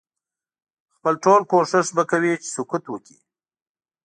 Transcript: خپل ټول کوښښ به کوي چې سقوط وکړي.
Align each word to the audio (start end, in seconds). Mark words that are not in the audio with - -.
خپل 0.95 1.13
ټول 1.23 1.41
کوښښ 1.51 1.87
به 1.95 2.03
کوي 2.11 2.33
چې 2.41 2.47
سقوط 2.55 2.83
وکړي. 2.87 3.17